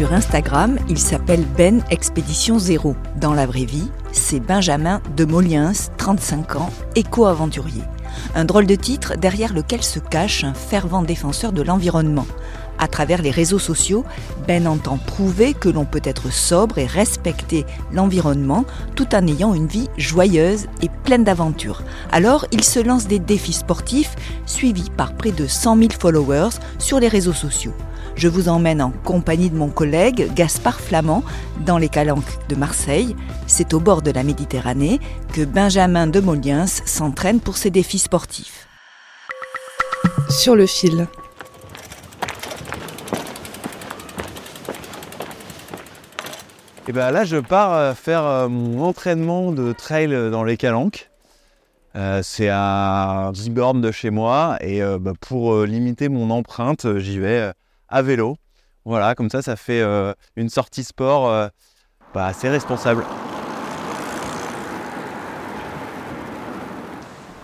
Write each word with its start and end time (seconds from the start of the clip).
Sur 0.00 0.14
Instagram, 0.14 0.78
il 0.88 0.96
s'appelle 0.96 1.44
Ben 1.58 1.82
Expédition 1.90 2.58
Zéro. 2.58 2.96
Dans 3.20 3.34
la 3.34 3.44
vraie 3.44 3.66
vie, 3.66 3.90
c'est 4.12 4.40
Benjamin 4.40 5.02
de 5.14 5.26
Moliens, 5.26 5.72
35 5.98 6.56
ans, 6.56 6.70
éco-aventurier. 6.94 7.82
Un 8.34 8.46
drôle 8.46 8.64
de 8.64 8.76
titre 8.76 9.18
derrière 9.18 9.52
lequel 9.52 9.82
se 9.82 9.98
cache 9.98 10.42
un 10.42 10.54
fervent 10.54 11.02
défenseur 11.02 11.52
de 11.52 11.60
l'environnement. 11.60 12.26
À 12.78 12.88
travers 12.88 13.20
les 13.20 13.30
réseaux 13.30 13.58
sociaux, 13.58 14.06
Ben 14.48 14.66
entend 14.66 14.96
prouver 14.96 15.52
que 15.52 15.68
l'on 15.68 15.84
peut 15.84 16.00
être 16.02 16.32
sobre 16.32 16.78
et 16.78 16.86
respecter 16.86 17.66
l'environnement 17.92 18.64
tout 18.94 19.14
en 19.14 19.26
ayant 19.26 19.52
une 19.52 19.66
vie 19.66 19.90
joyeuse 19.98 20.64
et 20.80 20.88
pleine 21.04 21.24
d'aventures. 21.24 21.82
Alors, 22.10 22.46
il 22.52 22.64
se 22.64 22.80
lance 22.80 23.06
des 23.06 23.18
défis 23.18 23.52
sportifs 23.52 24.16
suivis 24.46 24.88
par 24.96 25.12
près 25.12 25.32
de 25.32 25.46
100 25.46 25.76
000 25.76 25.88
followers 26.00 26.56
sur 26.78 27.00
les 27.00 27.08
réseaux 27.08 27.34
sociaux. 27.34 27.74
Je 28.16 28.28
vous 28.28 28.48
emmène 28.48 28.82
en 28.82 28.90
compagnie 28.90 29.50
de 29.50 29.56
mon 29.56 29.68
collègue 29.68 30.32
Gaspard 30.34 30.80
Flamand 30.80 31.22
dans 31.64 31.78
les 31.78 31.88
Calanques 31.88 32.38
de 32.48 32.54
Marseille. 32.54 33.16
C'est 33.46 33.72
au 33.74 33.80
bord 33.80 34.02
de 34.02 34.10
la 34.10 34.22
Méditerranée 34.22 35.00
que 35.32 35.44
Benjamin 35.44 36.06
de 36.06 36.20
Moliens 36.20 36.66
s'entraîne 36.66 37.40
pour 37.40 37.56
ses 37.56 37.70
défis 37.70 37.98
sportifs. 37.98 38.68
Sur 40.28 40.54
le 40.54 40.66
fil. 40.66 41.06
Et 46.88 46.92
ben 46.92 47.10
là, 47.10 47.24
je 47.24 47.36
pars 47.36 47.72
euh, 47.72 47.94
faire 47.94 48.24
euh, 48.24 48.48
mon 48.48 48.82
entraînement 48.82 49.52
de 49.52 49.72
trail 49.72 50.08
dans 50.30 50.42
les 50.42 50.56
Calanques. 50.56 51.10
Euh, 51.96 52.20
c'est 52.22 52.48
à 52.48 53.30
10 53.34 53.50
bornes 53.50 53.80
de 53.80 53.90
chez 53.90 54.10
moi 54.10 54.56
et 54.60 54.80
euh, 54.82 54.98
bah, 54.98 55.12
pour 55.20 55.54
euh, 55.54 55.66
limiter 55.66 56.08
mon 56.08 56.30
empreinte, 56.30 56.98
j'y 56.98 57.18
vais 57.18 57.40
euh, 57.40 57.52
à 57.90 58.02
vélo. 58.02 58.36
Voilà, 58.84 59.14
comme 59.14 59.28
ça, 59.28 59.42
ça 59.42 59.56
fait 59.56 59.80
euh, 59.80 60.14
une 60.36 60.48
sortie 60.48 60.84
sport 60.84 61.28
euh, 61.28 61.48
bah, 62.14 62.26
assez 62.26 62.48
responsable. 62.48 63.04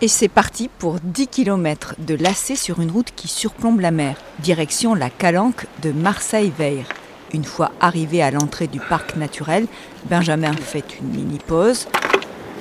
Et 0.02 0.08
c'est 0.08 0.28
parti 0.28 0.68
pour 0.68 1.00
10 1.00 1.28
km 1.28 1.94
de 1.98 2.14
lacets 2.14 2.56
sur 2.56 2.80
une 2.80 2.90
route 2.90 3.12
qui 3.16 3.28
surplombe 3.28 3.80
la 3.80 3.90
mer, 3.90 4.16
direction 4.40 4.94
la 4.94 5.08
Calanque 5.08 5.66
de 5.82 5.90
Marseille-Veyre. 5.90 6.86
Une 7.32 7.44
fois 7.44 7.72
arrivé 7.80 8.22
à 8.22 8.30
l'entrée 8.30 8.66
du 8.66 8.78
parc 8.78 9.16
naturel, 9.16 9.66
Benjamin 10.04 10.52
fait 10.52 11.00
une 11.00 11.08
mini 11.08 11.38
pause. 11.38 11.88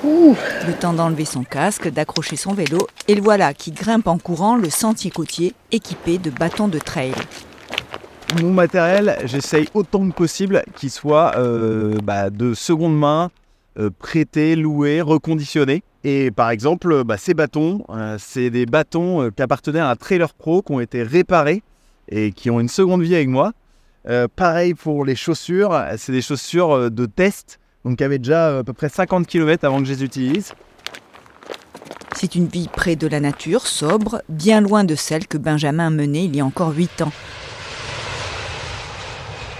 Le 0.02 0.72
temps 0.72 0.92
d'enlever 0.92 1.24
son 1.24 1.42
casque, 1.42 1.88
d'accrocher 1.88 2.36
son 2.36 2.54
vélo, 2.54 2.86
et 3.08 3.14
le 3.14 3.22
voilà 3.22 3.54
qui 3.54 3.72
grimpe 3.72 4.06
en 4.06 4.18
courant 4.18 4.56
le 4.56 4.70
sentier 4.70 5.10
côtier 5.10 5.54
équipé 5.72 6.18
de 6.18 6.30
bâtons 6.30 6.68
de 6.68 6.78
trail. 6.78 7.12
Mon 8.34 8.52
matériel, 8.52 9.18
j'essaye 9.24 9.68
autant 9.72 10.08
que 10.08 10.12
possible 10.12 10.64
qu'il 10.74 10.90
soit 10.90 11.36
euh, 11.36 11.96
bah, 12.02 12.28
de 12.28 12.54
seconde 12.54 12.98
main, 12.98 13.30
euh, 13.78 13.88
prêté, 13.96 14.56
loué, 14.56 15.00
reconditionné. 15.00 15.84
Et 16.02 16.32
par 16.32 16.50
exemple, 16.50 17.04
bah, 17.04 17.18
ces 17.18 17.34
bâtons, 17.34 17.84
euh, 17.88 18.16
c'est 18.18 18.50
des 18.50 18.66
bâtons 18.66 19.30
qui 19.30 19.42
appartenaient 19.42 19.78
à 19.78 19.88
un 19.88 19.96
trailer 19.96 20.34
pro 20.34 20.60
qui 20.60 20.72
ont 20.72 20.80
été 20.80 21.04
réparés 21.04 21.62
et 22.08 22.32
qui 22.32 22.50
ont 22.50 22.58
une 22.58 22.68
seconde 22.68 23.02
vie 23.02 23.14
avec 23.14 23.28
moi. 23.28 23.52
Pareil 24.36 24.74
pour 24.74 25.04
les 25.04 25.16
chaussures, 25.16 25.76
c'est 25.96 26.12
des 26.12 26.22
chaussures 26.22 26.92
de 26.92 27.06
test, 27.06 27.58
donc 27.84 27.98
qui 27.98 28.04
avaient 28.04 28.20
déjà 28.20 28.58
à 28.58 28.62
peu 28.62 28.72
près 28.72 28.88
50 28.88 29.26
km 29.26 29.64
avant 29.64 29.80
que 29.80 29.84
je 29.84 29.94
les 29.94 30.04
utilise. 30.04 30.52
C'est 32.14 32.36
une 32.36 32.46
vie 32.46 32.68
près 32.72 32.94
de 32.94 33.08
la 33.08 33.18
nature, 33.18 33.66
sobre, 33.66 34.22
bien 34.28 34.60
loin 34.60 34.84
de 34.84 34.94
celle 34.94 35.26
que 35.26 35.36
Benjamin 35.36 35.90
menait 35.90 36.26
il 36.26 36.36
y 36.36 36.40
a 36.40 36.44
encore 36.44 36.72
8 36.72 37.02
ans. 37.02 37.12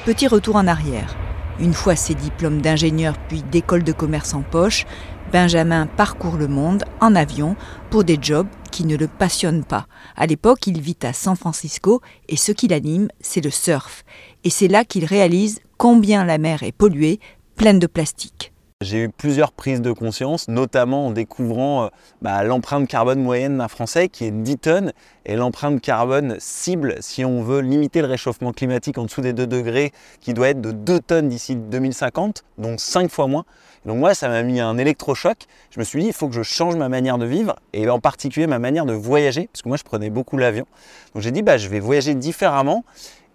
Petit 0.06 0.28
retour 0.28 0.54
en 0.54 0.68
arrière. 0.68 1.16
Une 1.58 1.74
fois 1.74 1.96
ses 1.96 2.14
diplômes 2.14 2.62
d'ingénieur 2.62 3.18
puis 3.28 3.42
d'école 3.42 3.82
de 3.82 3.90
commerce 3.90 4.34
en 4.34 4.42
poche, 4.42 4.86
Benjamin 5.32 5.88
parcourt 5.88 6.36
le 6.36 6.46
monde 6.46 6.84
en 7.00 7.16
avion 7.16 7.56
pour 7.90 8.04
des 8.04 8.16
jobs 8.22 8.46
qui 8.70 8.84
ne 8.84 8.96
le 8.96 9.08
passionnent 9.08 9.64
pas. 9.64 9.88
À 10.14 10.26
l'époque, 10.26 10.68
il 10.68 10.80
vit 10.80 10.96
à 11.02 11.12
San 11.12 11.34
Francisco 11.34 12.02
et 12.28 12.36
ce 12.36 12.52
qui 12.52 12.68
l'anime, 12.68 13.08
c'est 13.20 13.40
le 13.40 13.50
surf. 13.50 14.04
Et 14.44 14.50
c'est 14.50 14.68
là 14.68 14.84
qu'il 14.84 15.06
réalise 15.06 15.58
combien 15.76 16.24
la 16.24 16.38
mer 16.38 16.62
est 16.62 16.70
polluée, 16.70 17.18
pleine 17.56 17.80
de 17.80 17.88
plastique. 17.88 18.52
J'ai 18.82 19.04
eu 19.04 19.08
plusieurs 19.08 19.52
prises 19.52 19.80
de 19.80 19.90
conscience, 19.90 20.48
notamment 20.48 21.06
en 21.06 21.10
découvrant 21.10 21.84
euh, 21.84 21.88
bah, 22.20 22.44
l'empreinte 22.44 22.86
carbone 22.86 23.22
moyenne 23.22 23.56
d'un 23.56 23.68
Français 23.68 24.10
qui 24.10 24.26
est 24.26 24.30
10 24.30 24.58
tonnes 24.58 24.92
et 25.24 25.34
l'empreinte 25.34 25.80
carbone 25.80 26.36
cible, 26.40 26.96
si 27.00 27.24
on 27.24 27.42
veut 27.42 27.60
limiter 27.60 28.02
le 28.02 28.06
réchauffement 28.06 28.52
climatique 28.52 28.98
en 28.98 29.04
dessous 29.04 29.22
des 29.22 29.32
2 29.32 29.46
degrés, 29.46 29.92
qui 30.20 30.34
doit 30.34 30.50
être 30.50 30.60
de 30.60 30.72
2 30.72 31.00
tonnes 31.00 31.30
d'ici 31.30 31.56
2050, 31.56 32.44
donc 32.58 32.78
5 32.78 33.10
fois 33.10 33.26
moins. 33.28 33.46
Donc 33.86 33.96
moi, 33.96 34.12
ça 34.12 34.28
m'a 34.28 34.42
mis 34.42 34.60
un 34.60 34.76
électrochoc. 34.76 35.46
Je 35.70 35.80
me 35.80 35.84
suis 35.84 36.02
dit, 36.02 36.08
il 36.08 36.12
faut 36.12 36.28
que 36.28 36.34
je 36.34 36.42
change 36.42 36.76
ma 36.76 36.90
manière 36.90 37.16
de 37.16 37.24
vivre 37.24 37.56
et 37.72 37.88
en 37.88 37.98
particulier 37.98 38.46
ma 38.46 38.58
manière 38.58 38.84
de 38.84 38.92
voyager, 38.92 39.48
parce 39.50 39.62
que 39.62 39.68
moi, 39.68 39.78
je 39.78 39.84
prenais 39.84 40.10
beaucoup 40.10 40.36
l'avion. 40.36 40.66
Donc 41.14 41.22
j'ai 41.22 41.30
dit, 41.30 41.40
bah, 41.40 41.56
je 41.56 41.70
vais 41.70 41.80
voyager 41.80 42.14
différemment 42.14 42.84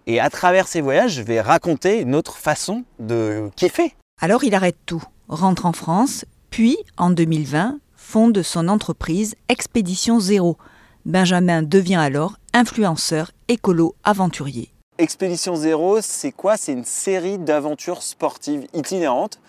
et 0.06 0.20
à 0.20 0.30
travers 0.30 0.68
ces 0.68 0.80
voyages, 0.80 1.14
je 1.14 1.22
vais 1.22 1.40
raconter 1.40 2.00
une 2.00 2.14
autre 2.14 2.36
façon 2.36 2.84
de 3.00 3.50
kiffer. 3.56 3.96
Alors 4.24 4.44
il 4.44 4.54
arrête 4.54 4.76
tout, 4.86 5.02
rentre 5.26 5.66
en 5.66 5.72
France, 5.72 6.24
puis 6.48 6.78
en 6.96 7.10
2020 7.10 7.80
fonde 7.96 8.40
son 8.42 8.68
entreprise 8.68 9.34
Expédition 9.48 10.20
Zéro. 10.20 10.58
Benjamin 11.04 11.60
devient 11.60 11.96
alors 11.96 12.36
influenceur 12.54 13.32
écolo 13.48 13.96
aventurier. 14.04 14.70
Expédition 14.98 15.56
Zéro, 15.56 16.00
c'est 16.00 16.30
quoi? 16.30 16.56
C'est 16.56 16.70
une 16.70 16.84
série 16.84 17.36
d'aventures 17.36 18.00
sportives 18.04 18.68
itinérantes 18.74 19.40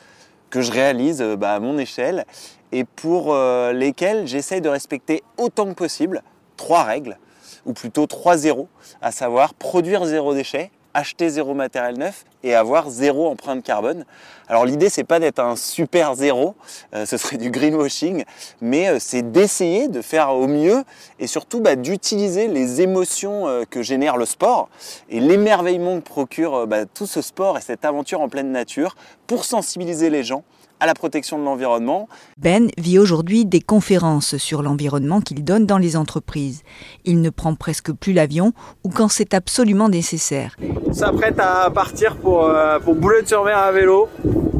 que 0.49 0.61
je 0.61 0.71
réalise 0.71 1.21
euh, 1.21 1.35
bah, 1.35 1.53
à 1.53 1.59
mon 1.59 1.77
échelle 1.77 2.25
et 2.71 2.83
pour 2.83 3.31
euh, 3.31 3.73
lesquelles 3.73 4.25
j'essaye 4.25 4.61
de 4.61 4.69
respecter 4.69 5.21
autant 5.37 5.67
que 5.67 5.75
possible 5.75 6.23
trois 6.57 6.81
règles, 6.81 7.19
ou 7.67 7.73
plutôt 7.73 8.07
trois 8.07 8.37
zéros, 8.37 8.69
à 9.03 9.11
savoir 9.11 9.53
produire 9.53 10.03
zéro 10.05 10.33
déchet, 10.33 10.71
acheter 10.95 11.29
zéro 11.29 11.53
matériel 11.53 11.99
neuf 11.99 12.25
et 12.43 12.55
avoir 12.55 12.89
zéro 12.89 13.27
empreinte 13.27 13.63
carbone. 13.63 14.05
Alors 14.47 14.65
l'idée 14.65 14.89
c'est 14.89 15.03
pas 15.03 15.19
d'être 15.19 15.39
un 15.39 15.55
super 15.55 16.15
zéro, 16.15 16.55
euh, 16.93 17.05
ce 17.05 17.17
serait 17.17 17.37
du 17.37 17.49
greenwashing, 17.49 18.23
mais 18.61 18.89
euh, 18.89 18.97
c'est 18.99 19.31
d'essayer 19.31 19.87
de 19.87 20.01
faire 20.01 20.33
au 20.33 20.47
mieux 20.47 20.83
et 21.19 21.27
surtout 21.27 21.61
bah, 21.61 21.75
d'utiliser 21.75 22.47
les 22.47 22.81
émotions 22.81 23.47
euh, 23.47 23.63
que 23.69 23.81
génère 23.81 24.17
le 24.17 24.25
sport 24.25 24.69
et 25.09 25.19
l'émerveillement 25.19 25.99
que 26.01 26.05
procure 26.05 26.67
bah, 26.67 26.85
tout 26.85 27.07
ce 27.07 27.21
sport 27.21 27.57
et 27.57 27.61
cette 27.61 27.85
aventure 27.85 28.21
en 28.21 28.29
pleine 28.29 28.51
nature 28.51 28.95
pour 29.27 29.45
sensibiliser 29.45 30.09
les 30.09 30.23
gens 30.23 30.43
à 30.83 30.85
la 30.85 30.93
protection 30.93 31.39
de 31.39 31.45
l'environnement. 31.45 32.09
Ben 32.37 32.67
vit 32.77 32.99
aujourd'hui 32.99 33.45
des 33.45 33.61
conférences 33.61 34.35
sur 34.35 34.61
l'environnement 34.61 35.21
qu'il 35.21 35.41
donne 35.45 35.65
dans 35.65 35.77
les 35.77 35.95
entreprises. 35.95 36.63
Il 37.05 37.21
ne 37.21 37.29
prend 37.29 37.55
presque 37.55 37.93
plus 37.93 38.11
l'avion 38.11 38.51
ou 38.83 38.89
quand 38.89 39.07
c'est 39.07 39.33
absolument 39.33 39.87
nécessaire. 39.87 40.57
On 40.85 40.91
s'apprête 40.91 41.39
à 41.39 41.69
partir 41.69 42.17
pour, 42.17 42.43
euh, 42.43 42.79
pour 42.79 42.95
Boulogne-sur-Mer 42.95 43.57
à 43.57 43.71
vélo. 43.71 44.09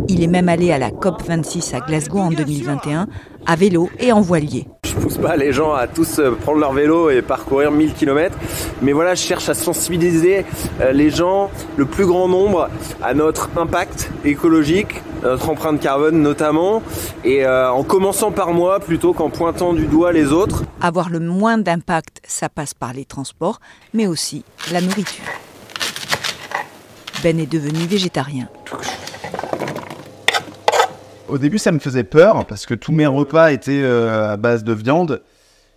Il 0.08 0.24
est 0.24 0.28
même 0.28 0.48
allé 0.48 0.72
à 0.72 0.78
la 0.78 0.92
COP26 0.92 1.76
à 1.76 1.82
Glasgow 1.82 2.20
en 2.20 2.30
2021 2.30 3.08
à 3.46 3.56
vélo 3.58 3.90
et 4.00 4.14
en 4.14 4.22
voilier. 4.22 4.66
Je 4.86 4.94
pousse 4.96 5.18
pas 5.18 5.36
les 5.36 5.52
gens 5.52 5.74
à 5.74 5.88
tous 5.88 6.20
euh, 6.20 6.32
prendre 6.32 6.60
leur 6.60 6.72
vélo 6.72 7.10
et 7.10 7.22
parcourir 7.22 7.70
1000 7.70 7.96
km, 7.96 8.38
mais 8.82 8.94
voilà, 8.94 9.14
je 9.16 9.24
cherche 9.24 9.50
à 9.50 9.54
sensibiliser 9.54 10.46
euh, 10.80 10.94
les 10.94 11.10
gens, 11.10 11.52
le 11.76 11.84
plus 11.84 12.06
grand 12.06 12.30
nombre, 12.30 12.70
à 13.02 13.14
notre 13.14 13.50
impact 13.58 14.10
écologique, 14.24 15.02
notre 15.24 15.50
empreinte 15.50 15.80
carbone 15.80 16.22
notamment, 16.22 16.84
et 17.24 17.46
euh, 17.46 17.72
en 17.72 17.84
commençant 17.84 18.32
par 18.32 18.54
moi 18.54 18.80
plutôt 18.80 19.14
qu'en 19.14 19.30
pointant 19.30 19.74
du 19.74 19.86
doigt 19.86 20.12
les 20.12 20.32
autres. 20.32 20.64
Avoir 20.82 21.10
le 21.10 21.20
moins 21.20 21.58
d'impact, 21.58 22.22
ça 22.28 22.50
passe 22.50 22.74
par 22.74 22.94
les 22.94 23.06
transports, 23.06 23.60
mais 23.94 24.08
aussi 24.08 24.44
la 24.72 24.82
nourriture. 24.82 25.24
Ben 27.24 27.40
est 27.40 27.52
devenu 27.52 27.86
végétarien. 27.86 28.50
Au 31.30 31.38
début, 31.38 31.58
ça 31.58 31.72
me 31.72 31.80
faisait 31.80 32.04
peur 32.04 32.46
parce 32.46 32.66
que 32.66 32.74
tous 32.74 32.92
mes 32.92 33.08
repas 33.08 33.52
étaient 33.52 33.82
euh, 33.82 34.34
à 34.34 34.38
base 34.38 34.64
de 34.64 34.74
viande. 34.74 35.22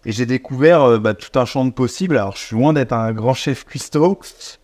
Et 0.09 0.13
j'ai 0.13 0.25
découvert 0.25 0.83
euh, 0.83 0.99
bah, 0.99 1.15
tout 1.15 1.37
un 1.37 1.45
champ 1.45 1.65
de 1.65 1.73
possibles. 1.73 2.17
Alors, 2.17 2.37
je 2.37 2.39
suis 2.39 2.57
loin 2.57 2.73
d'être 2.73 2.93
un 2.93 3.13
grand 3.13 3.35
chef 3.35 3.65
cuistot, 3.65 4.21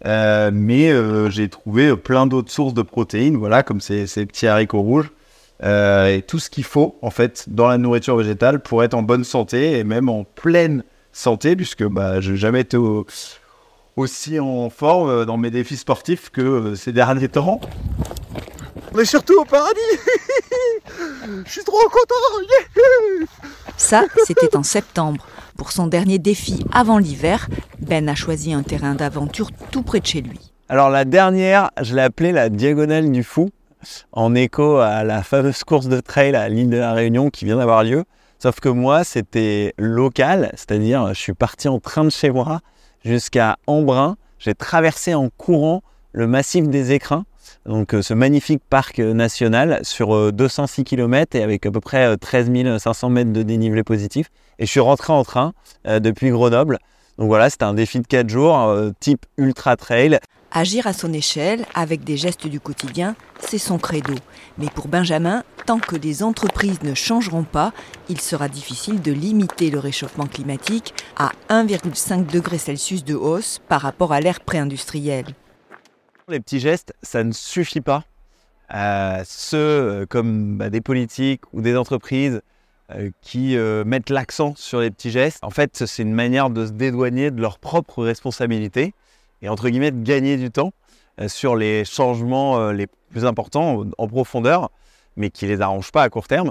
euh, 0.07 0.53
mais 0.55 0.93
euh, 0.93 1.31
j'ai 1.31 1.49
trouvé 1.49 1.97
plein 1.97 2.29
d'autres 2.29 2.53
sources 2.53 2.75
de 2.75 2.83
protéines, 2.83 3.37
voilà, 3.37 3.65
comme 3.65 3.81
ces, 3.81 4.07
petits 4.07 4.47
haricots 4.47 4.81
rouges. 4.81 5.11
Et 5.65 6.25
tout 6.27 6.39
ce 6.39 6.49
qu'il 6.49 6.65
faut, 6.65 6.97
en 7.03 7.11
fait, 7.11 7.45
dans 7.49 7.69
la 7.69 7.77
nourriture 7.79 8.17
végétale 8.17 8.61
pour 8.63 8.83
être 8.85 8.95
en 8.95 9.03
bonne 9.03 9.25
santé 9.25 9.79
et 9.79 9.85
même 9.85 10.09
en 10.09 10.25
pleine 10.25 10.85
santé, 11.13 11.55
puisque 11.57 11.85
bah, 11.85 12.21
je 12.21 12.33
n'ai 12.33 12.37
jamais 12.37 12.61
été 12.61 12.77
au- 12.77 13.07
aussi 13.97 14.41
en 14.41 14.71
forme 14.71 15.25
dans 15.25 15.37
mes 15.37 15.51
défis 15.51 15.77
sportifs 15.77 16.31
que 16.31 16.75
ces 16.75 16.93
derniers 16.93 17.29
temps. 17.29 17.61
On 18.93 18.99
est 18.99 19.05
surtout 19.05 19.41
au 19.41 19.45
paradis 19.45 19.81
Je 21.47 21.51
suis 21.51 21.65
trop 21.65 21.79
content 21.89 22.15
Ça, 23.93 24.05
c'était 24.25 24.57
en 24.57 24.63
septembre. 24.63 25.27
Pour 25.59 25.71
son 25.71 25.87
dernier 25.87 26.19
défi 26.19 26.65
avant 26.73 26.97
l'hiver, 26.97 27.51
Ben 27.79 28.09
a 28.09 28.15
choisi 28.15 28.55
un 28.55 28.63
terrain 28.63 28.95
d'aventure 28.95 29.51
tout 29.71 29.83
près 29.83 30.01
de 30.01 30.07
chez 30.07 30.23
lui. 30.23 30.55
Alors 30.71 30.89
la 30.89 31.05
dernière, 31.05 31.71
je 31.83 31.95
l'ai 31.95 32.01
appelée 32.01 32.33
la 32.33 32.49
diagonale 32.49 33.13
du 33.13 33.23
fou, 33.23 33.51
en 34.13 34.35
écho 34.35 34.79
à 34.79 35.05
la 35.05 35.23
fameuse 35.23 35.63
course 35.63 35.89
de 35.89 36.01
trail 36.01 36.35
à 36.35 36.49
l'île 36.49 36.71
de 36.71 36.79
la 36.79 36.95
Réunion 36.95 37.29
qui 37.29 37.45
vient 37.45 37.59
d'avoir 37.59 37.85
lieu. 37.85 38.05
Sauf 38.39 38.61
que 38.61 38.71
moi, 38.71 39.05
c'était 39.05 39.75
local, 39.77 40.53
c'est-à-dire 40.55 41.09
je 41.09 41.21
suis 41.21 41.35
parti 41.35 41.69
en 41.69 41.79
train 41.79 42.05
de 42.05 42.09
chez 42.09 42.31
moi 42.31 42.61
jusqu'à 43.05 43.59
Embrun. 43.67 44.17
J'ai 44.39 44.55
traversé 44.55 45.13
en 45.13 45.29
courant 45.29 45.83
le 46.13 46.27
massif 46.27 46.67
des 46.67 46.93
Écrins, 46.93 47.27
donc 47.67 47.95
euh, 47.95 48.03
ce 48.03 48.15
magnifique 48.15 48.63
parc 48.69 48.99
euh, 48.99 49.15
national 49.15 49.81
sur 49.83 50.15
euh, 50.15 50.33
206 50.33 50.85
km 50.85 51.37
et 51.37 51.43
avec 51.43 51.65
à 51.67 51.71
peu 51.71 51.81
près 51.81 52.07
euh, 52.07 52.17
13 52.17 52.79
500 52.79 53.11
mètres 53.11 53.33
de 53.33 53.43
dénivelé 53.43 53.83
positif. 53.83 54.31
Et 54.59 54.67
je 54.67 54.71
suis 54.71 54.81
rentré 54.81 55.13
en 55.13 55.25
train 55.25 55.53
euh, 55.87 56.01
depuis 56.01 56.31
Grenoble. 56.31 56.79
Donc 57.19 57.29
voilà, 57.29 57.51
c'était 57.51 57.65
un 57.65 57.75
défi 57.75 58.01
de 58.01 58.07
4 58.07 58.29
jours, 58.29 58.59
euh, 58.59 58.91
type 59.01 59.27
ultra 59.37 59.77
trail. 59.77 60.19
Agir 60.51 60.87
à 60.87 60.93
son 60.93 61.13
échelle, 61.13 61.65
avec 61.75 62.05
des 62.05 62.17
gestes 62.17 62.47
du 62.47 62.61
quotidien, 62.61 63.15
c'est 63.41 63.59
son 63.59 63.79
credo. 63.79 64.15
Mais 64.59 64.67
pour 64.67 64.89
Benjamin, 64.89 65.45
tant 65.65 65.79
que 65.79 65.97
les 65.97 66.23
entreprises 66.23 66.83
ne 66.83 66.95
changeront 66.95 67.45
pas, 67.45 67.73
il 68.09 68.21
sera 68.21 68.49
difficile 68.49 69.01
de 69.01 69.13
limiter 69.13 69.71
le 69.71 69.79
réchauffement 69.79 70.27
climatique 70.27 70.95
à 71.17 71.31
1,5 71.49 72.27
degré 72.27 72.59
Celsius 72.59 73.05
de 73.05 73.15
hausse 73.15 73.61
par 73.69 73.81
rapport 73.81 74.13
à 74.13 74.21
l'ère 74.21 74.41
pré-industrielle. 74.41 75.27
Les 76.33 76.41
petits 76.41 76.61
gestes, 76.61 76.95
ça 77.03 77.25
ne 77.25 77.33
suffit 77.33 77.83
pas. 77.83 78.05
Euh, 78.73 79.23
ceux 79.27 79.59
euh, 79.59 80.07
comme 80.07 80.57
bah, 80.57 80.71
des 80.71 80.81
politiques 80.81 81.43
ou 81.53 81.61
des 81.61 81.77
entreprises 81.77 82.41
euh, 82.91 83.11
qui 83.21 83.55
mettent 83.85 84.09
l'accent 84.09 84.55
sur 84.57 84.81
les 84.81 84.91
petits 84.91 85.11
gestes, 85.11 85.41
en 85.43 85.51
fait, 85.51 85.85
c'est 85.85 86.03
une 86.03 86.15
manière 86.15 86.49
de 86.49 86.65
se 86.65 86.73
dédouaner 86.73 87.31
de 87.31 87.43
leurs 87.43 87.59
propres 87.59 88.03
responsabilités 88.03 88.95
et 89.43 89.51
entre 89.51 89.69
guillemets 89.69 89.91
de 89.91 90.03
gagner 90.03 90.39
du 90.39 90.51
temps 90.51 90.73
sur 91.27 91.55
les 91.55 91.85
changements 91.85 92.71
les 92.71 92.87
plus 93.11 93.27
importants 93.27 93.85
en 93.99 94.09
profondeur, 94.09 94.71
mais 95.17 95.29
qui 95.29 95.47
les 95.47 95.61
arrangent 95.61 95.93
pas 95.93 96.03
à 96.03 96.09
court 96.09 96.29
terme. 96.29 96.51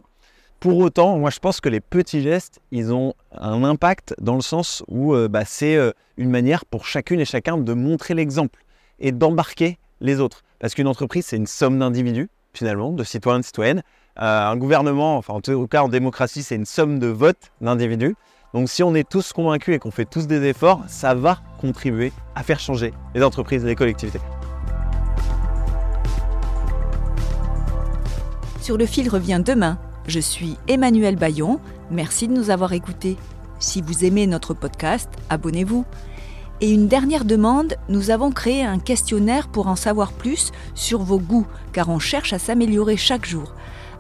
Pour 0.60 0.78
autant, 0.78 1.18
moi 1.18 1.32
je 1.32 1.40
pense 1.40 1.60
que 1.60 1.70
les 1.70 1.82
petits 1.82 2.22
gestes, 2.22 2.60
ils 2.70 2.94
ont 2.94 3.16
un 3.32 3.64
impact 3.64 4.14
dans 4.22 4.36
le 4.36 4.42
sens 4.42 4.84
où 4.88 5.16
bah, 5.28 5.44
c'est 5.44 5.76
une 6.18 6.30
manière 6.30 6.66
pour 6.66 6.86
chacune 6.86 7.20
et 7.20 7.26
chacun 7.26 7.58
de 7.58 7.74
montrer 7.74 8.14
l'exemple 8.14 8.61
et 9.02 9.12
d'embarquer 9.12 9.78
les 10.00 10.20
autres. 10.20 10.44
Parce 10.60 10.74
qu'une 10.74 10.88
entreprise, 10.88 11.26
c'est 11.26 11.38
une 11.38 11.48
somme 11.48 11.80
d'individus, 11.80 12.30
finalement, 12.54 12.92
de 12.92 13.04
citoyens 13.04 13.40
de 13.40 13.46
citoyennes. 13.46 13.84
Euh, 14.20 14.48
un 14.48 14.58
gouvernement, 14.58 15.18
enfin 15.18 15.34
en 15.34 15.42
tout 15.42 15.68
cas 15.68 15.84
en 15.84 15.90
démocratie, 15.90 16.44
c'est 16.44 16.56
une 16.56 16.66
somme 16.66 17.00
de 17.00 17.08
votes 17.08 17.52
d'individus. 17.62 18.16
Donc 18.54 18.70
si 18.70 18.84
on 18.84 18.94
est 18.94 19.08
tous 19.08 19.32
convaincus 19.32 19.76
et 19.76 19.80
qu'on 19.80 19.92
fait 19.92 20.06
tous 20.06 20.28
des 20.28 20.44
efforts, 20.44 20.82
ça 20.88 21.16
va 21.16 21.40
contribuer 21.60 22.12
à 22.36 22.44
faire 22.44 22.60
changer 22.60 22.94
les 23.16 23.24
entreprises 23.24 23.64
et 23.64 23.68
les 23.68 23.76
collectivités. 23.76 24.20
Sur 28.62 28.78
le 28.78 28.86
fil 28.86 29.10
revient 29.10 29.42
demain. 29.44 29.80
Je 30.08 30.20
suis 30.20 30.58
Emmanuel 30.68 31.16
Bayon. 31.16 31.60
Merci 31.90 32.28
de 32.28 32.34
nous 32.34 32.50
avoir 32.50 32.74
écoutés. 32.74 33.18
Si 33.60 33.82
vous 33.82 34.04
aimez 34.04 34.28
notre 34.28 34.54
podcast, 34.54 35.10
abonnez-vous. 35.30 35.86
Et 36.64 36.72
une 36.72 36.88
dernière 36.88 37.26
demande, 37.26 37.74
nous 37.90 38.12
avons 38.12 38.30
créé 38.30 38.64
un 38.64 38.78
questionnaire 38.78 39.48
pour 39.48 39.66
en 39.66 39.76
savoir 39.76 40.14
plus 40.14 40.52
sur 40.76 41.02
vos 41.02 41.18
goûts, 41.18 41.48
car 41.74 41.90
on 41.90 41.98
cherche 41.98 42.34
à 42.34 42.40
s'améliorer 42.40 42.98
chaque 42.98 43.26
jour. 43.26 43.56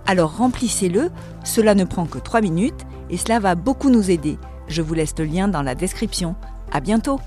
Alors 0.06 0.38
remplissez-le, 0.38 1.10
cela 1.44 1.74
ne 1.74 1.86
prend 1.86 2.06
que 2.06 2.20
3 2.20 2.42
minutes 2.42 2.86
et 3.10 3.18
cela 3.18 3.40
va 3.40 3.56
beaucoup 3.56 3.90
nous 3.90 4.12
aider. 4.12 4.38
Je 4.68 4.84
vous 4.84 4.94
laisse 4.94 5.16
le 5.18 5.26
lien 5.26 5.48
dans 5.48 5.64
la 5.64 5.74
description. 5.74 6.36
À 6.72 6.82
bientôt! 6.82 7.20